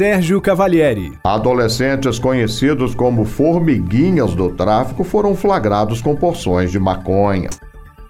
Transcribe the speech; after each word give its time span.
Sérgio 0.00 0.40
Cavalieri. 0.40 1.18
Adolescentes 1.22 2.18
conhecidos 2.18 2.94
como 2.94 3.26
formiguinhas 3.26 4.34
do 4.34 4.48
tráfico 4.48 5.04
foram 5.04 5.36
flagrados 5.36 6.00
com 6.00 6.16
porções 6.16 6.70
de 6.72 6.78
maconha. 6.78 7.50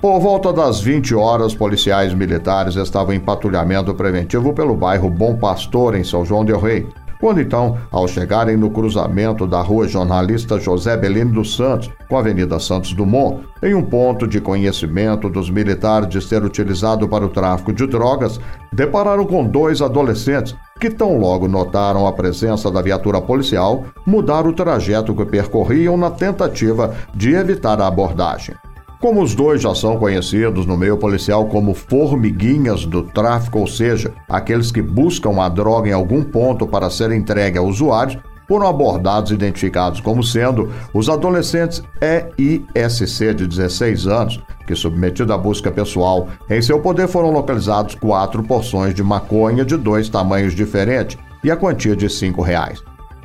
Por 0.01 0.21
volta 0.21 0.53
das 0.53 0.81
20 0.81 1.17
horas, 1.17 1.53
policiais 1.53 2.15
militares 2.15 2.77
estavam 2.77 3.13
em 3.13 3.19
patrulhamento 3.19 3.93
preventivo 3.93 4.53
pelo 4.53 4.77
bairro 4.77 5.11
Bom 5.11 5.37
Pastor, 5.37 5.97
em 5.97 6.05
São 6.05 6.25
João 6.25 6.45
del 6.45 6.61
Rei. 6.61 6.87
Quando 7.21 7.39
então, 7.39 7.77
ao 7.91 8.09
chegarem 8.09 8.57
no 8.57 8.71
cruzamento 8.71 9.47
da 9.47 9.61
rua 9.61 9.87
Jornalista 9.87 10.59
José 10.59 10.97
Belino 10.97 11.35
dos 11.35 11.55
Santos 11.55 11.91
com 12.09 12.17
a 12.17 12.21
Avenida 12.21 12.59
Santos 12.59 12.95
Dumont, 12.95 13.45
em 13.63 13.75
um 13.75 13.85
ponto 13.85 14.27
de 14.27 14.41
conhecimento 14.41 15.29
dos 15.29 15.51
militares 15.51 16.09
de 16.09 16.23
ser 16.23 16.43
utilizado 16.43 17.07
para 17.07 17.27
o 17.27 17.29
tráfico 17.29 17.75
de 17.75 17.87
drogas, 17.87 18.41
depararam 18.73 19.27
com 19.27 19.45
dois 19.45 19.83
adolescentes 19.83 20.57
que 20.81 20.89
tão 20.89 21.19
logo 21.19 21.47
notaram 21.47 22.07
a 22.07 22.13
presença 22.13 22.71
da 22.71 22.81
viatura 22.81 23.21
policial, 23.21 23.85
mudaram 24.07 24.49
o 24.49 24.55
trajeto 24.55 25.15
que 25.15 25.27
percorriam 25.27 25.99
na 25.99 26.11
tentativa 26.11 26.95
de 27.15 27.35
evitar 27.35 27.83
a 27.83 27.87
abordagem. 27.87 28.55
Como 29.01 29.23
os 29.23 29.35
dois 29.35 29.63
já 29.63 29.75
são 29.75 29.97
conhecidos 29.97 30.67
no 30.67 30.77
meio 30.77 30.95
policial 30.99 31.47
como 31.47 31.73
formiguinhas 31.73 32.85
do 32.85 33.03
tráfico, 33.03 33.59
ou 33.59 33.67
seja, 33.67 34.13
aqueles 34.29 34.71
que 34.71 34.83
buscam 34.83 35.41
a 35.41 35.49
droga 35.49 35.89
em 35.89 35.93
algum 35.93 36.23
ponto 36.23 36.67
para 36.67 36.91
ser 36.91 37.11
entregue 37.11 37.57
a 37.57 37.63
usuários, 37.63 38.19
foram 38.47 38.67
abordados 38.67 39.31
e 39.31 39.35
identificados 39.35 40.01
como 40.01 40.23
sendo 40.23 40.71
os 40.93 41.09
adolescentes 41.09 41.83
EISC 41.99 43.33
de 43.33 43.47
16 43.47 44.07
anos, 44.07 44.39
que, 44.67 44.75
submetido 44.75 45.33
à 45.33 45.39
busca 45.39 45.71
pessoal, 45.71 46.29
em 46.51 46.61
seu 46.61 46.79
poder 46.79 47.09
foram 47.09 47.31
localizados 47.31 47.95
quatro 47.95 48.43
porções 48.43 48.93
de 48.93 49.03
maconha 49.03 49.65
de 49.65 49.79
dois 49.79 50.11
tamanhos 50.11 50.55
diferentes 50.55 51.17
e 51.43 51.51
a 51.51 51.57
quantia 51.57 51.97
de 51.97 52.11
cinco 52.11 52.43
reais. 52.43 52.83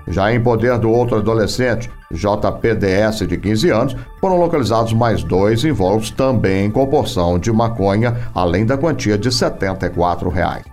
Já 0.07 0.33
em 0.33 0.41
poder 0.41 0.77
do 0.77 0.89
outro 0.89 1.17
adolescente, 1.17 1.89
JPDS, 2.11 3.27
de 3.27 3.37
15 3.37 3.69
anos, 3.69 3.95
foram 4.21 4.37
localizados 4.37 4.93
mais 4.93 5.23
dois 5.23 5.63
envoltos 5.63 6.11
também 6.11 6.69
com 6.69 6.85
porção 6.87 7.39
de 7.39 7.51
maconha, 7.51 8.15
além 8.33 8.65
da 8.65 8.77
quantia 8.77 9.17
de 9.17 9.31
74 9.31 10.29
reais. 10.29 10.63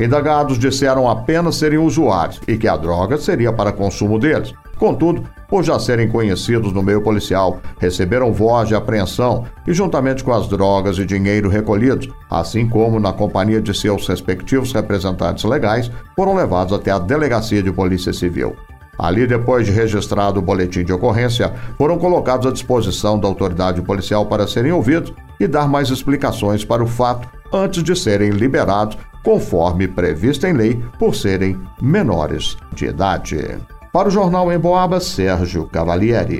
Indagados 0.00 0.58
disseram 0.58 1.08
apenas 1.08 1.56
serem 1.56 1.78
usuários 1.78 2.40
e 2.46 2.56
que 2.56 2.68
a 2.68 2.76
droga 2.76 3.18
seria 3.18 3.52
para 3.52 3.72
consumo 3.72 4.18
deles. 4.18 4.54
Contudo, 4.78 5.24
por 5.48 5.64
já 5.64 5.78
serem 5.80 6.08
conhecidos 6.08 6.72
no 6.72 6.82
meio 6.82 7.02
policial, 7.02 7.60
receberam 7.80 8.32
voz 8.32 8.68
de 8.68 8.76
apreensão 8.76 9.44
e, 9.66 9.72
juntamente 9.72 10.22
com 10.22 10.32
as 10.32 10.46
drogas 10.46 10.98
e 10.98 11.04
dinheiro 11.04 11.48
recolhidos, 11.48 12.08
assim 12.30 12.68
como 12.68 13.00
na 13.00 13.12
companhia 13.12 13.60
de 13.60 13.76
seus 13.76 14.06
respectivos 14.06 14.72
representantes 14.72 15.42
legais, 15.42 15.90
foram 16.14 16.36
levados 16.36 16.72
até 16.72 16.92
a 16.92 16.98
Delegacia 16.98 17.60
de 17.60 17.72
Polícia 17.72 18.12
Civil. 18.12 18.54
Ali, 18.98 19.26
depois 19.26 19.64
de 19.64 19.72
registrado 19.72 20.40
o 20.40 20.42
boletim 20.42 20.84
de 20.84 20.92
ocorrência, 20.92 21.54
foram 21.76 21.96
colocados 21.98 22.46
à 22.46 22.50
disposição 22.50 23.18
da 23.18 23.28
autoridade 23.28 23.80
policial 23.80 24.26
para 24.26 24.46
serem 24.46 24.72
ouvidos 24.72 25.12
e 25.38 25.46
dar 25.46 25.68
mais 25.68 25.90
explicações 25.90 26.64
para 26.64 26.82
o 26.82 26.86
fato 26.86 27.28
antes 27.52 27.82
de 27.82 27.94
serem 27.94 28.30
liberados, 28.30 28.98
conforme 29.22 29.86
previsto 29.86 30.46
em 30.46 30.52
lei, 30.52 30.82
por 30.98 31.14
serem 31.14 31.60
menores 31.80 32.56
de 32.74 32.86
idade. 32.86 33.58
Para 33.92 34.08
o 34.08 34.10
Jornal 34.10 34.52
em 34.52 34.58
Boabas, 34.58 35.04
Sérgio 35.06 35.66
Cavalieri. 35.66 36.36